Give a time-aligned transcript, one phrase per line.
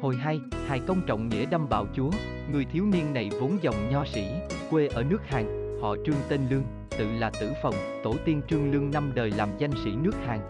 [0.00, 2.10] Hồi hai, Hài công trọng nghĩa đâm bạo chúa,
[2.52, 4.26] người thiếu niên này vốn dòng nho sĩ,
[4.70, 6.62] quê ở nước Hàn, họ Trương tên Lương,
[6.98, 10.40] tự là Tử Phòng, tổ tiên Trương Lương năm đời làm danh sĩ nước Hàn.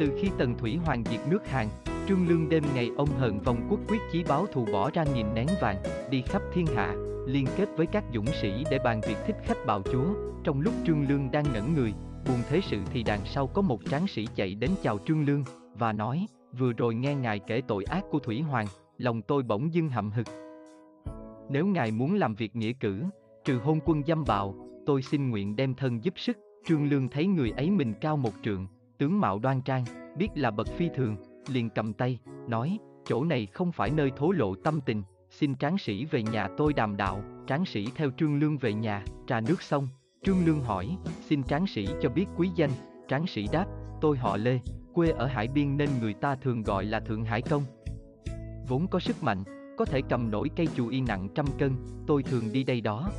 [0.00, 1.66] Từ khi Tần Thủy Hoàng diệt nước Hàn,
[2.08, 5.34] Trương Lương đêm ngày ông hờn vòng quốc quyết chí báo thù bỏ ra nghìn
[5.34, 5.76] nén vàng,
[6.10, 6.94] đi khắp thiên hạ,
[7.26, 10.06] liên kết với các dũng sĩ để bàn việc thích khách bạo chúa.
[10.44, 11.92] Trong lúc Trương Lương đang ngẩn người,
[12.26, 15.44] buồn thế sự thì đằng sau có một tráng sĩ chạy đến chào Trương Lương,
[15.74, 16.26] và nói,
[16.58, 18.66] vừa rồi nghe ngài kể tội ác của Thủy Hoàng,
[18.98, 20.26] lòng tôi bỗng dưng hậm hực.
[21.50, 23.02] Nếu ngài muốn làm việc nghĩa cử,
[23.44, 24.54] trừ hôn quân dâm bạo,
[24.86, 26.38] tôi xin nguyện đem thân giúp sức.
[26.64, 28.66] Trương Lương thấy người ấy mình cao một trượng,
[28.98, 29.84] tướng mạo đoan trang,
[30.18, 31.16] biết là bậc phi thường,
[31.48, 35.78] liền cầm tay, nói, chỗ này không phải nơi thố lộ tâm tình, xin tráng
[35.78, 39.62] sĩ về nhà tôi đàm đạo, tráng sĩ theo Trương Lương về nhà, trà nước
[39.62, 39.88] xong,
[40.22, 40.96] Trương Lương hỏi,
[41.28, 42.70] xin tráng sĩ cho biết quý danh,
[43.08, 43.66] tráng sĩ đáp,
[44.00, 44.58] tôi họ Lê,
[44.94, 47.62] quê ở Hải Biên nên người ta thường gọi là Thượng Hải Công.
[48.68, 49.44] Vốn có sức mạnh,
[49.78, 51.72] có thể cầm nổi cây chù y nặng trăm cân,
[52.06, 53.10] tôi thường đi đây đó.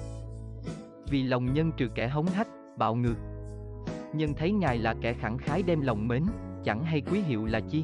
[1.10, 3.16] Vì lòng nhân trừ kẻ hống hách, bạo ngược.
[4.14, 6.23] Nhân thấy ngài là kẻ khẳng khái đem lòng mến,
[6.64, 7.84] chẳng hay quý hiệu là chi.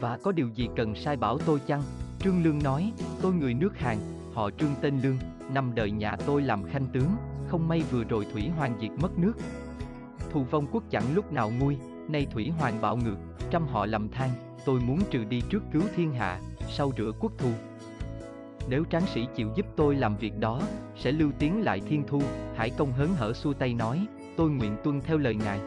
[0.00, 1.82] Và có điều gì cần sai bảo tôi chăng?
[2.18, 2.92] Trương Lương nói,
[3.22, 3.96] tôi người nước Hàn,
[4.32, 5.16] họ Trương tên Lương,
[5.52, 7.08] năm đời nhà tôi làm khanh tướng,
[7.48, 9.32] không may vừa rồi Thủy Hoàng diệt mất nước.
[10.30, 11.76] Thù vong quốc chẳng lúc nào nguôi,
[12.08, 13.16] nay Thủy Hoàng bạo ngược,
[13.50, 14.30] trăm họ lầm than,
[14.64, 17.50] tôi muốn trừ đi trước cứu thiên hạ, sau rửa quốc thù.
[18.68, 20.62] Nếu tráng sĩ chịu giúp tôi làm việc đó,
[20.96, 22.22] sẽ lưu tiến lại thiên thu,
[22.56, 25.60] Hải công hớn hở xua tay nói, tôi nguyện tuân theo lời ngài.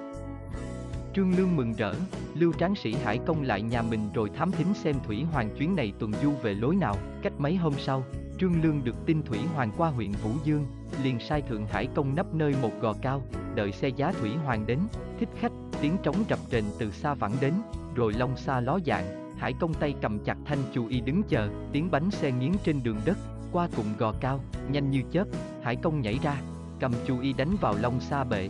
[1.14, 1.94] Trương Lương mừng rỡ,
[2.34, 5.76] lưu tráng sĩ Hải công lại nhà mình rồi thám thính xem Thủy Hoàng chuyến
[5.76, 8.04] này tuần du về lối nào, cách mấy hôm sau,
[8.40, 10.66] Trương Lương được tin Thủy Hoàng qua huyện Vũ Dương,
[11.04, 13.22] liền sai Thượng Hải công nấp nơi một gò cao,
[13.56, 14.80] đợi xe giá Thủy Hoàng đến,
[15.20, 15.52] thích khách,
[15.82, 17.54] tiếng trống rập rền từ xa vẳng đến,
[17.96, 21.50] rồi long xa ló dạng, Hải công tay cầm chặt thanh chù y đứng chờ,
[21.72, 23.18] tiếng bánh xe nghiến trên đường đất,
[23.52, 24.40] qua cụm gò cao,
[24.72, 25.26] nhanh như chớp,
[25.64, 26.42] Hải công nhảy ra,
[26.80, 28.50] cầm chù y đánh vào long xa bể.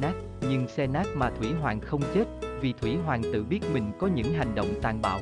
[0.00, 0.12] Nát,
[0.48, 2.24] nhưng xe nát mà Thủy Hoàng không chết,
[2.60, 5.20] vì Thủy Hoàng tự biết mình có những hành động tàn bạo.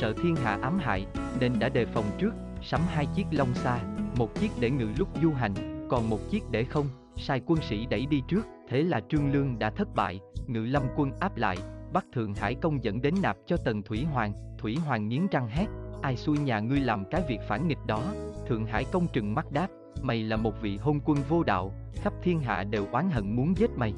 [0.00, 1.06] Sợ thiên hạ ám hại,
[1.40, 2.30] nên đã đề phòng trước,
[2.62, 3.78] sắm hai chiếc long xa,
[4.16, 6.86] một chiếc để ngự lúc du hành, còn một chiếc để không,
[7.16, 10.82] sai quân sĩ đẩy đi trước, thế là Trương Lương đã thất bại, ngự lâm
[10.96, 11.56] quân áp lại,
[11.92, 15.48] bắt Thượng Hải công dẫn đến nạp cho Tần Thủy Hoàng, Thủy Hoàng nghiến răng
[15.48, 15.66] hét,
[16.02, 18.02] ai xui nhà ngươi làm cái việc phản nghịch đó,
[18.48, 19.68] Thượng Hải công trừng mắt đáp,
[20.02, 23.56] mày là một vị hôn quân vô đạo, khắp thiên hạ đều oán hận muốn
[23.56, 23.94] giết mày.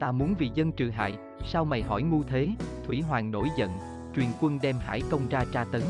[0.00, 1.14] Ta muốn vì dân trừ hại,
[1.44, 2.48] sao mày hỏi ngu thế,
[2.86, 3.70] Thủy Hoàng nổi giận,
[4.16, 5.82] truyền quân đem Hải công ra tra tấn.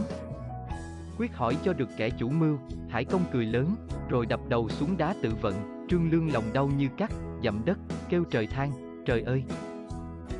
[1.18, 2.58] Quyết hỏi cho được kẻ chủ mưu,
[2.88, 3.74] Hải công cười lớn,
[4.08, 7.12] rồi đập đầu xuống đá tự vận, trương lương lòng đau như cắt,
[7.44, 7.78] dậm đất,
[8.08, 8.72] kêu trời than,
[9.06, 9.44] trời ơi!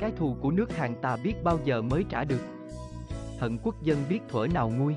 [0.00, 2.40] Cái thù của nước Hàn ta biết bao giờ mới trả được.
[3.40, 4.94] Hận quốc dân biết thuở nào nguôi.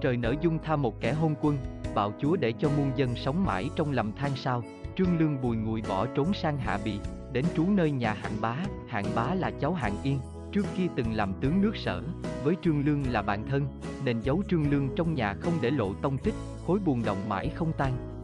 [0.00, 1.58] Trời nở dung tha một kẻ hôn quân,
[1.94, 4.62] bạo chúa để cho muôn dân sống mãi trong lầm than sao,
[4.96, 6.98] trương lương bùi ngùi bỏ trốn sang hạ bị,
[7.32, 8.56] đến trú nơi nhà hạng bá,
[8.88, 10.20] hạng bá là cháu hạng yên,
[10.52, 12.02] trước kia từng làm tướng nước sở,
[12.44, 13.66] với Trương Lương là bạn thân,
[14.04, 16.34] nên giấu Trương Lương trong nhà không để lộ tông tích,
[16.66, 18.17] khối buồn động mãi không tan.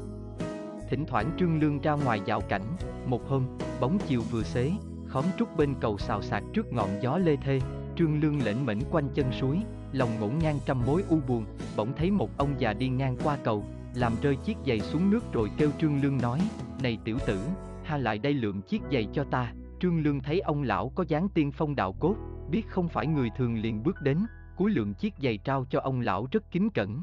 [0.90, 3.44] Thỉnh thoảng Trương Lương ra ngoài dạo cảnh, một hôm,
[3.80, 4.72] bóng chiều vừa xế,
[5.06, 7.60] khóm trúc bên cầu xào xạc trước ngọn gió lê thê,
[7.96, 9.58] Trương Lương lệnh mệnh quanh chân suối,
[9.92, 11.44] lòng ngổn ngang trăm mối u buồn,
[11.76, 13.64] bỗng thấy một ông già đi ngang qua cầu,
[13.94, 16.40] làm rơi chiếc giày xuống nước rồi kêu Trương Lương nói,
[16.82, 17.38] này tiểu tử,
[17.84, 21.28] ha lại đây lượm chiếc giày cho ta, Trương Lương thấy ông lão có dáng
[21.28, 22.16] tiên phong đạo cốt,
[22.50, 24.18] biết không phải người thường liền bước đến,
[24.56, 27.02] cúi lượng chiếc giày trao cho ông lão rất kính cẩn.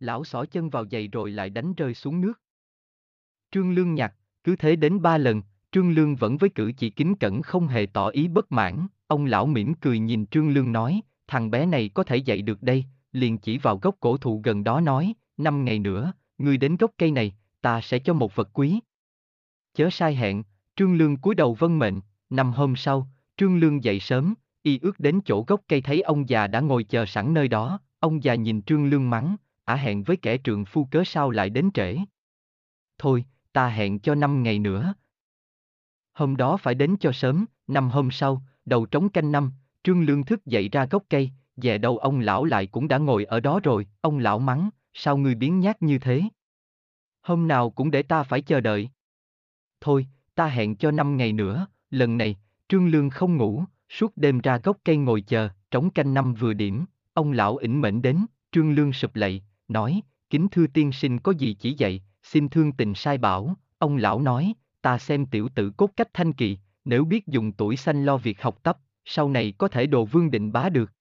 [0.00, 2.40] Lão xỏ chân vào giày rồi lại đánh rơi xuống nước.
[3.50, 4.14] Trương Lương nhặt,
[4.44, 5.42] cứ thế đến ba lần,
[5.72, 9.24] Trương Lương vẫn với cử chỉ kính cẩn không hề tỏ ý bất mãn, ông
[9.24, 12.84] lão mỉm cười nhìn Trương Lương nói, thằng bé này có thể dạy được đây,
[13.12, 16.90] liền chỉ vào gốc cổ thụ gần đó nói, năm ngày nữa, ngươi đến gốc
[16.98, 18.80] cây này, ta sẽ cho một vật quý.
[19.74, 20.42] Chớ sai hẹn,
[20.76, 25.00] Trương Lương cúi đầu vân mệnh, năm hôm sau, Trương Lương dậy sớm, y ước
[25.00, 28.34] đến chỗ gốc cây thấy ông già đã ngồi chờ sẵn nơi đó, ông già
[28.34, 31.96] nhìn Trương Lương mắng, ả hẹn với kẻ trượng phu cớ sao lại đến trễ.
[32.98, 34.94] Thôi, ta hẹn cho năm ngày nữa.
[36.12, 39.52] Hôm đó phải đến cho sớm, năm hôm sau, đầu trống canh năm,
[39.82, 43.24] Trương Lương thức dậy ra gốc cây, về đâu ông lão lại cũng đã ngồi
[43.24, 46.22] ở đó rồi, ông lão mắng, sao ngươi biến nhát như thế?
[47.22, 48.90] Hôm nào cũng để ta phải chờ đợi.
[49.80, 52.36] Thôi, ta hẹn cho năm ngày nữa, lần này,
[52.68, 56.52] Trương Lương không ngủ, suốt đêm ra gốc cây ngồi chờ, trống canh năm vừa
[56.52, 56.84] điểm,
[57.14, 61.32] ông lão ỉnh mệnh đến, Trương Lương sụp lạy, nói, kính thưa tiên sinh có
[61.32, 65.70] gì chỉ dạy, xin thương tình sai bảo, ông lão nói, ta xem tiểu tử
[65.76, 69.52] cốt cách thanh kỳ, nếu biết dùng tuổi xanh lo việc học tập, sau này
[69.58, 70.92] có thể đồ vương định bá được.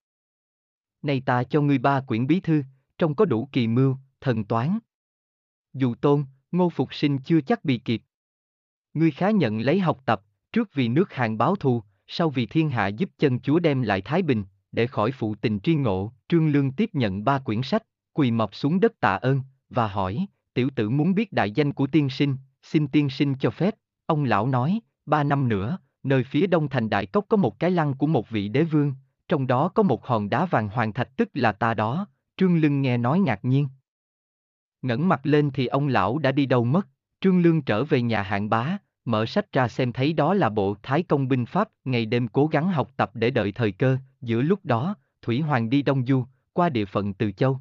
[1.01, 2.63] Này ta cho ngươi ba quyển bí thư,
[2.97, 4.79] trong có đủ kỳ mưu, thần toán.
[5.73, 8.01] Dù tôn, ngô phục sinh chưa chắc bị kịp.
[8.94, 10.21] Ngươi khá nhận lấy học tập,
[10.51, 14.01] trước vì nước hàng báo thù, sau vì thiên hạ giúp chân chúa đem lại
[14.01, 17.83] Thái Bình, để khỏi phụ tình tri ngộ, Trương Lương tiếp nhận ba quyển sách,
[18.15, 21.88] quỳ mọc xuống đất tạ ơn, và hỏi, tiểu tử muốn biết đại danh của
[21.88, 23.75] tiên sinh, xin tiên sinh cho phép,
[24.06, 27.71] ông lão nói, ba năm nữa, nơi phía đông thành đại cốc có một cái
[27.71, 28.94] lăng của một vị đế vương,
[29.27, 32.07] trong đó có một hòn đá vàng hoàng thạch tức là ta đó,
[32.38, 33.67] Trương Lương nghe nói ngạc nhiên.
[34.81, 36.88] ngẩng mặt lên thì ông lão đã đi đâu mất,
[37.21, 40.75] Trương Lương trở về nhà hạng bá, mở sách ra xem thấy đó là bộ
[40.83, 44.41] Thái Công binh pháp, ngày đêm cố gắng học tập để đợi thời cơ, giữa
[44.41, 47.59] lúc đó, Thủy Hoàng đi Đông Du, qua địa phận Từ Châu.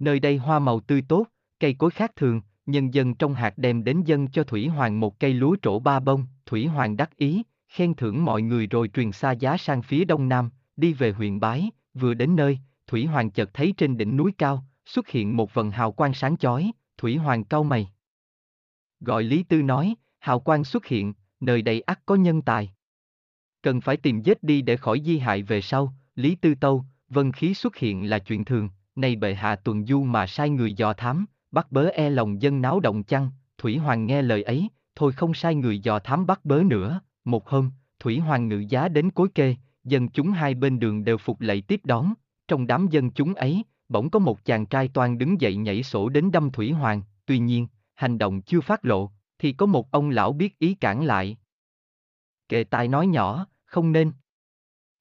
[0.00, 1.26] Nơi đây hoa màu tươi tốt,
[1.58, 5.20] cây cối khác thường, nhân dân trong hạt đem đến dân cho Thủy Hoàng một
[5.20, 9.12] cây lúa trổ ba bông, Thủy Hoàng đắc ý, khen thưởng mọi người rồi truyền
[9.12, 13.30] xa giá sang phía đông nam, đi về huyện Bái, vừa đến nơi, Thủy Hoàng
[13.30, 17.16] chợt thấy trên đỉnh núi cao, xuất hiện một vần hào quang sáng chói, Thủy
[17.16, 17.90] Hoàng cau mày.
[19.00, 22.72] Gọi Lý Tư nói, hào quang xuất hiện, nơi đây ắt có nhân tài.
[23.62, 27.32] Cần phải tìm giết đi để khỏi di hại về sau, Lý Tư Tâu, vân
[27.32, 30.92] khí xuất hiện là chuyện thường, nay bệ hạ tuần du mà sai người dò
[30.92, 35.12] thám, bắt bớ e lòng dân náo động chăng, Thủy Hoàng nghe lời ấy, thôi
[35.12, 39.10] không sai người dò thám bắt bớ nữa, một hôm, Thủy Hoàng ngự giá đến
[39.10, 42.14] cối kê, dân chúng hai bên đường đều phục lạy tiếp đón,
[42.48, 46.08] trong đám dân chúng ấy, bỗng có một chàng trai toan đứng dậy nhảy sổ
[46.08, 50.10] đến đâm Thủy Hoàng, tuy nhiên, hành động chưa phát lộ, thì có một ông
[50.10, 51.36] lão biết ý cản lại.
[52.48, 54.12] Kệ tài nói nhỏ, không nên.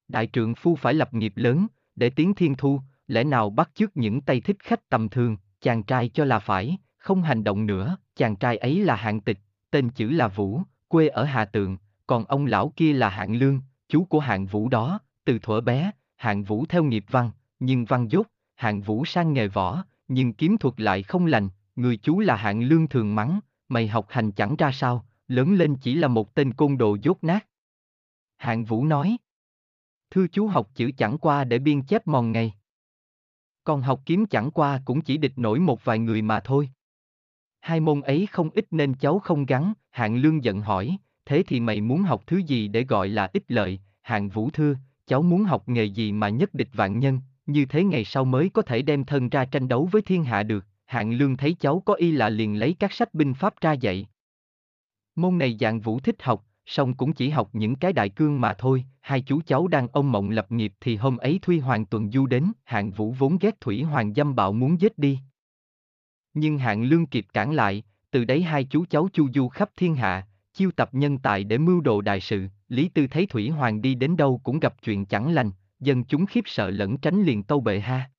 [0.08, 3.98] Đại trượng phu phải lập nghiệp lớn, để tiến thiên thu, lẽ nào bắt chước
[3.98, 7.98] những tay thích khách tầm thường, chàng trai cho là phải, không hành động nữa,
[8.16, 9.40] chàng trai ấy là hạng tịch,
[9.72, 11.78] tên chữ là Vũ, quê ở Hà Tượng,
[12.08, 15.92] còn ông lão kia là hạng lương, chú của hạng Vũ đó, từ thuở bé,
[16.16, 20.58] hạng Vũ theo nghiệp văn, nhưng văn dốt, hạng Vũ sang nghề võ, nhưng kiếm
[20.58, 23.40] thuật lại không lành, người chú là hạng lương thường mắng,
[23.70, 27.24] mày học hành chẳng ra sao, lớn lên chỉ là một tên côn đồ dốt
[27.24, 27.48] nát.
[28.38, 29.18] Hạng Vũ nói,
[30.12, 32.54] thưa chú học chữ chẳng qua để biên chép mòn ngày.
[33.70, 36.70] Còn học kiếm chẳng qua cũng chỉ địch nổi một vài người mà thôi.
[37.60, 41.60] Hai môn ấy không ít nên cháu không gắn, hạng lương giận hỏi, thế thì
[41.60, 44.76] mày muốn học thứ gì để gọi là ích lợi, hạng vũ thưa,
[45.08, 48.50] cháu muốn học nghề gì mà nhất địch vạn nhân, như thế ngày sau mới
[48.50, 51.84] có thể đem thân ra tranh đấu với thiên hạ được, hạng lương thấy cháu
[51.86, 54.08] có y lạ liền lấy các sách binh pháp ra dạy.
[55.16, 58.54] Môn này dạng vũ thích học, song cũng chỉ học những cái đại cương mà
[58.54, 62.12] thôi, hai chú cháu đang ông mộng lập nghiệp thì hôm ấy Thuy Hoàng tuần
[62.12, 65.20] du đến, hạng vũ vốn ghét Thủy Hoàng dâm bạo muốn giết đi.
[66.34, 69.96] Nhưng hạng lương kịp cản lại, từ đấy hai chú cháu chu du khắp thiên
[69.96, 73.82] hạ, chiêu tập nhân tài để mưu đồ đại sự, Lý Tư thấy Thủy Hoàng
[73.82, 77.44] đi đến đâu cũng gặp chuyện chẳng lành, dân chúng khiếp sợ lẫn tránh liền
[77.44, 78.12] tâu bệ hạ.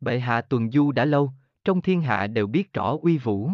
[0.00, 1.32] Bệ hạ tuần du đã lâu,
[1.64, 3.50] trong thiên hạ đều biết rõ uy vũ.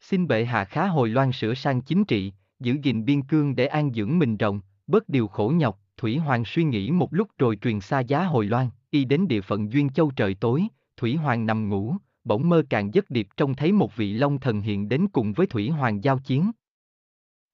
[0.00, 3.66] Xin bệ hạ khá hồi loan sửa sang chính trị, giữ gìn biên cương để
[3.66, 7.56] an dưỡng mình rộng, bớt điều khổ nhọc, Thủy Hoàng suy nghĩ một lúc rồi
[7.56, 10.66] truyền xa giá hồi loan, y đến địa phận Duyên Châu trời tối,
[10.96, 14.60] Thủy Hoàng nằm ngủ, bỗng mơ càng giấc điệp trông thấy một vị long thần
[14.60, 16.50] hiện đến cùng với Thủy Hoàng giao chiến.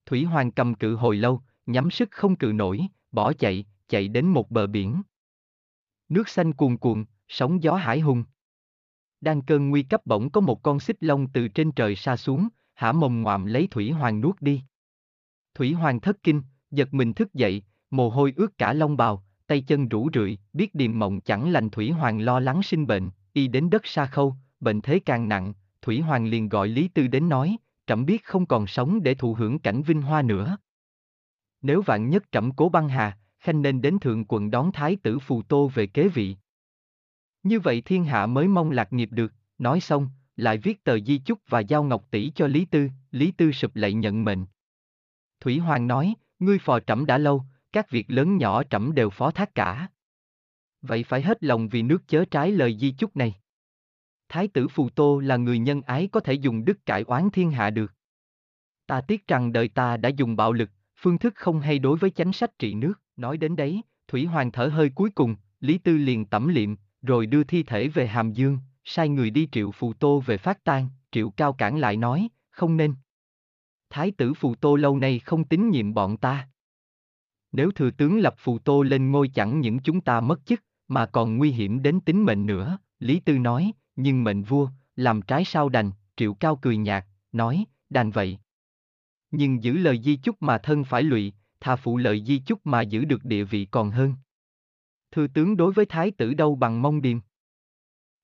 [0.07, 4.27] Thủy Hoàng cầm cự hồi lâu, nhắm sức không cự nổi, bỏ chạy, chạy đến
[4.27, 5.03] một bờ biển.
[6.09, 8.25] Nước xanh cuồn cuộn, sóng gió hải hùng.
[9.21, 12.49] Đang cơn nguy cấp bỗng có một con xích long từ trên trời xa xuống,
[12.75, 14.63] hả mồm ngoạm lấy Thủy Hoàng nuốt đi.
[15.55, 19.61] Thủy Hoàng thất kinh, giật mình thức dậy, mồ hôi ướt cả lông bào, tay
[19.61, 23.49] chân rũ rượi, biết điềm mộng chẳng lành Thủy Hoàng lo lắng sinh bệnh, y
[23.49, 27.29] đến đất xa khâu, bệnh thế càng nặng, Thủy Hoàng liền gọi Lý Tư đến
[27.29, 27.57] nói,
[27.87, 30.57] trẫm biết không còn sống để thụ hưởng cảnh vinh hoa nữa.
[31.63, 35.19] Nếu vạn nhất trẫm cố băng hà, khanh nên đến thượng quận đón thái tử
[35.19, 36.37] phù tô về kế vị.
[37.43, 41.19] Như vậy thiên hạ mới mong lạc nghiệp được, nói xong, lại viết tờ di
[41.19, 44.45] chúc và giao ngọc tỷ cho Lý Tư, Lý Tư sụp lạy nhận mệnh.
[45.45, 49.31] Thủy Hoàng nói, ngươi phò trẫm đã lâu, các việc lớn nhỏ trẫm đều phó
[49.31, 49.89] thác cả.
[50.83, 53.35] Vậy phải hết lòng vì nước chớ trái lời di chúc này.
[54.29, 57.51] Thái tử Phù Tô là người nhân ái có thể dùng đức cải oán thiên
[57.51, 57.93] hạ được.
[58.87, 62.11] Ta tiếc rằng đời ta đã dùng bạo lực, phương thức không hay đối với
[62.11, 65.97] chánh sách trị nước, nói đến đấy, Thủy Hoàng thở hơi cuối cùng, Lý Tư
[65.97, 69.93] liền tẩm liệm, rồi đưa thi thể về Hàm Dương, sai người đi triệu Phù
[69.93, 72.95] Tô về phát tang, triệu cao cản lại nói, không nên.
[73.95, 76.49] Thái tử Phù Tô lâu nay không tín nhiệm bọn ta.
[77.53, 81.07] Nếu thừa tướng lập Phù Tô lên ngôi chẳng những chúng ta mất chức, mà
[81.07, 85.45] còn nguy hiểm đến tính mệnh nữa, Lý Tư nói, nhưng mệnh vua, làm trái
[85.45, 88.39] sao đành, triệu cao cười nhạt, nói, đành vậy.
[89.31, 92.83] Nhưng giữ lời di chúc mà thân phải lụy, thà phụ lợi di chúc mà
[92.83, 94.15] giữ được địa vị còn hơn.
[95.11, 97.19] Thư tướng đối với thái tử đâu bằng mong điềm.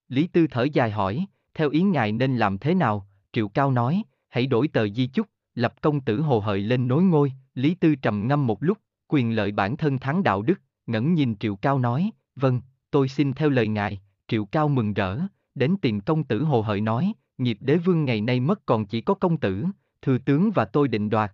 [0.09, 4.03] Lý Tư thở dài hỏi, theo ý ngài nên làm thế nào, Triệu Cao nói,
[4.29, 7.95] hãy đổi tờ di chúc, lập công tử hồ hợi lên nối ngôi, Lý Tư
[7.95, 8.79] trầm ngâm một lúc,
[9.09, 13.33] quyền lợi bản thân thắng đạo đức, ngẩng nhìn Triệu Cao nói, vâng, tôi xin
[13.33, 15.21] theo lời ngài, Triệu Cao mừng rỡ,
[15.55, 19.01] đến tìm công tử hồ hợi nói, nghiệp đế vương ngày nay mất còn chỉ
[19.01, 19.65] có công tử,
[20.03, 21.33] thừa tướng và tôi định đoạt.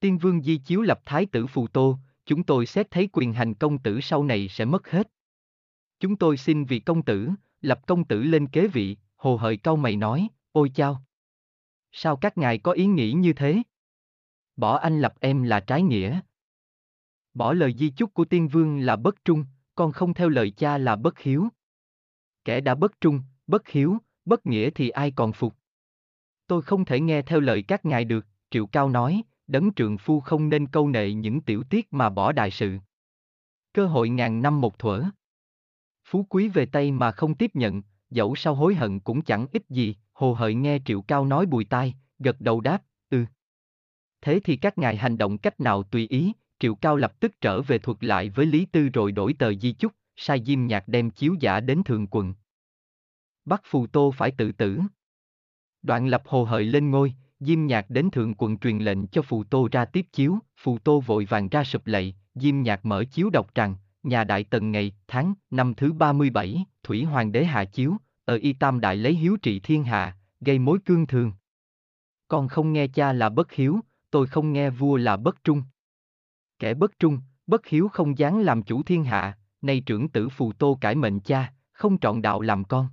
[0.00, 3.54] Tiên vương di chiếu lập thái tử phù tô, chúng tôi xét thấy quyền hành
[3.54, 5.10] công tử sau này sẽ mất hết.
[6.00, 9.76] Chúng tôi xin vì công tử, lập công tử lên kế vị, hồ hợi cao
[9.76, 11.02] mày nói, ôi chao.
[11.96, 13.62] Sao các ngài có ý nghĩ như thế?
[14.56, 16.20] Bỏ anh lập em là trái nghĩa.
[17.34, 20.78] Bỏ lời di chúc của tiên vương là bất trung, con không theo lời cha
[20.78, 21.48] là bất hiếu.
[22.44, 25.54] Kẻ đã bất trung, bất hiếu, bất nghĩa thì ai còn phục.
[26.46, 30.20] Tôi không thể nghe theo lời các ngài được, Triệu Cao nói, đấng trượng phu
[30.20, 32.78] không nên câu nệ những tiểu tiết mà bỏ đại sự.
[33.72, 35.04] Cơ hội ngàn năm một thuở.
[36.04, 39.68] Phú quý về tay mà không tiếp nhận, dẫu sao hối hận cũng chẳng ích
[39.68, 43.24] gì, hồ hợi nghe Triệu Cao nói bùi tai, gật đầu đáp, ừ.
[44.20, 47.62] Thế thì các ngài hành động cách nào tùy ý, Triệu Cao lập tức trở
[47.62, 51.10] về thuật lại với Lý Tư rồi đổi tờ di chúc, sai Diêm Nhạc đem
[51.10, 52.34] chiếu giả đến thường quận.
[53.44, 54.80] Bắt Phù Tô phải tự tử.
[55.82, 59.44] Đoạn lập hồ hợi lên ngôi, Diêm Nhạc đến thượng quận truyền lệnh cho Phù
[59.44, 63.30] Tô ra tiếp chiếu, Phù Tô vội vàng ra sụp lạy, Diêm Nhạc mở chiếu
[63.30, 67.96] đọc rằng, nhà đại tần ngày, tháng, năm thứ 37, Thủy Hoàng đế hạ chiếu,
[68.24, 71.32] ở Y Tam Đại lấy hiếu trị thiên hạ, gây mối cương thường.
[72.28, 75.62] Con không nghe cha là bất hiếu, tôi không nghe vua là bất trung.
[76.58, 80.52] Kẻ bất trung, bất hiếu không dám làm chủ thiên hạ, nay trưởng tử phù
[80.52, 82.88] tô cải mệnh cha, không trọn đạo làm con.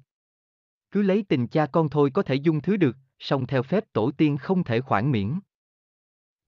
[0.92, 4.12] Cứ lấy tình cha con thôi có thể dung thứ được, song theo phép tổ
[4.12, 5.40] tiên không thể khoản miễn.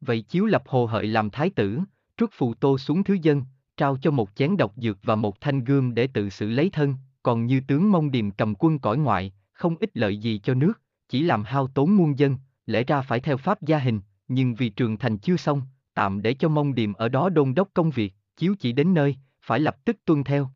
[0.02, 1.80] Vậy chiếu lập hồ hợi làm thái tử,
[2.18, 3.46] trút phù tô xuống thứ dân,
[3.78, 6.96] trao cho một chén độc dược và một thanh gươm để tự xử lấy thân,
[7.24, 10.82] còn như tướng mông điềm cầm quân cõi ngoại, không ích lợi gì cho nước,
[11.10, 14.70] chỉ làm hao tốn muôn dân, lẽ ra phải theo pháp gia hình, nhưng vì
[14.70, 15.62] trường thành chưa xong,
[15.94, 19.15] tạm để cho mông điềm ở đó đôn đốc công việc, chiếu chỉ đến nơi,
[19.42, 20.50] phải lập tức tuân theo.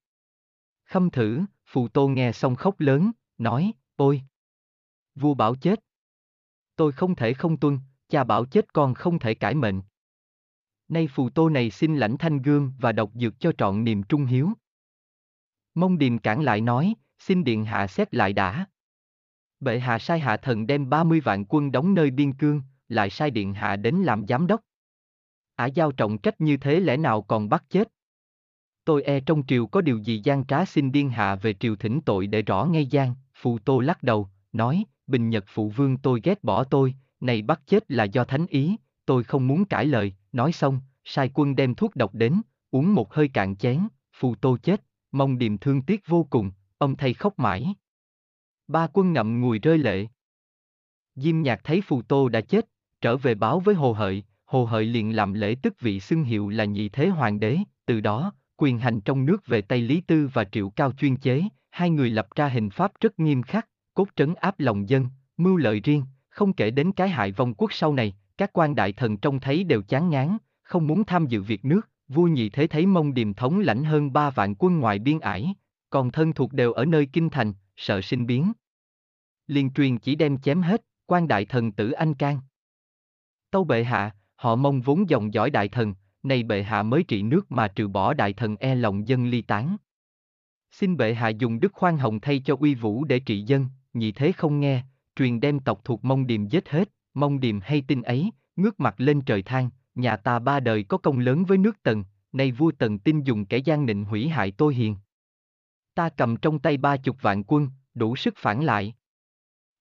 [0.85, 4.21] Khâm thử, phù tô nghe xong khóc lớn, nói, ôi!
[5.15, 5.79] Vua bảo chết.
[6.75, 9.81] Tôi không thể không tuân, cha bảo chết con không thể cải mệnh.
[10.87, 14.25] Nay phù tô này xin lãnh thanh gương và độc dược cho trọn niềm trung
[14.25, 14.49] hiếu.
[15.77, 18.65] Mông điềm cản lại nói, xin điện hạ xét lại đã.
[19.59, 23.31] Bệ hạ sai hạ thần đem 30 vạn quân đóng nơi biên cương, lại sai
[23.31, 24.61] điện hạ đến làm giám đốc.
[25.55, 27.87] Ả giao trọng trách như thế lẽ nào còn bắt chết?
[28.85, 32.01] Tôi e trong triều có điều gì gian trá xin điên hạ về triều thỉnh
[32.05, 36.21] tội để rõ ngay gian, phù tô lắc đầu, nói, bình nhật phụ vương tôi
[36.23, 40.13] ghét bỏ tôi, này bắt chết là do thánh ý, tôi không muốn cãi lời,
[40.31, 42.41] nói xong, sai quân đem thuốc độc đến,
[42.71, 44.83] uống một hơi cạn chén, phù tô chết,
[45.17, 47.75] mong điềm thương tiếc vô cùng, ông thầy khóc mãi.
[48.67, 50.07] Ba quân ngậm ngùi rơi lệ.
[51.15, 52.69] Diêm nhạc thấy phù tô đã chết,
[53.01, 56.49] trở về báo với hồ hợi, hồ hợi liền làm lễ tức vị xưng hiệu
[56.49, 60.29] là nhị thế hoàng đế, từ đó, quyền hành trong nước về tay Lý Tư
[60.33, 64.07] và Triệu Cao chuyên chế, hai người lập ra hình pháp rất nghiêm khắc, cốt
[64.15, 65.07] trấn áp lòng dân,
[65.37, 68.93] mưu lợi riêng, không kể đến cái hại vong quốc sau này, các quan đại
[68.93, 72.67] thần trông thấy đều chán ngán, không muốn tham dự việc nước, vua nhị thế
[72.67, 75.53] thấy mông điềm thống lãnh hơn ba vạn quân ngoài biên ải,
[75.89, 78.51] còn thân thuộc đều ở nơi kinh thành, sợ sinh biến.
[79.47, 82.39] Liên truyền chỉ đem chém hết, quan đại thần tử anh can.
[83.51, 87.23] Tâu bệ hạ, họ mong vốn dòng dõi đại thần, nay bệ hạ mới trị
[87.23, 89.77] nước mà trừ bỏ đại thần e lòng dân ly tán.
[90.71, 94.11] Xin bệ hạ dùng đức khoan hồng thay cho uy vũ để trị dân, nhị
[94.11, 94.83] thế không nghe,
[95.15, 98.95] truyền đem tộc thuộc mông điềm giết hết, mông điềm hay tin ấy, ngước mặt
[98.97, 102.71] lên trời than, nhà ta ba đời có công lớn với nước tần, nay vua
[102.71, 104.95] tần tin dùng kẻ gian nịnh hủy hại tôi hiền.
[105.93, 108.95] Ta cầm trong tay ba chục vạn quân, đủ sức phản lại.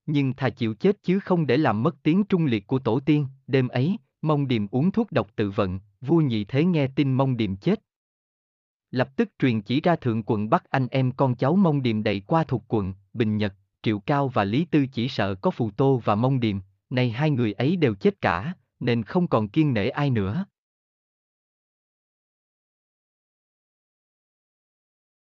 [0.05, 3.27] Nhưng thà chịu chết chứ không để làm mất tiếng trung liệt của tổ tiên,
[3.47, 7.37] đêm ấy, mông điềm uống thuốc độc tự vận, vua nhị thế nghe tin mông
[7.37, 7.81] điềm chết.
[8.91, 12.19] Lập tức truyền chỉ ra thượng quận bắt anh em con cháu mông điềm đẩy
[12.19, 16.01] qua thuộc quận, Bình Nhật, Triệu Cao và Lý Tư chỉ sợ có phù tô
[16.03, 16.59] và mông điềm,
[16.89, 20.45] nay hai người ấy đều chết cả, nên không còn kiên nể ai nữa.